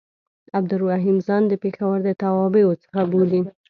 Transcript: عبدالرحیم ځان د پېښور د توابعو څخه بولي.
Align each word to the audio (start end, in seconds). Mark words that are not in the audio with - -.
عبدالرحیم 0.57 1.17
ځان 1.27 1.43
د 1.47 1.53
پېښور 1.63 1.97
د 2.03 2.09
توابعو 2.21 2.79
څخه 2.83 3.01
بولي. 3.11 3.41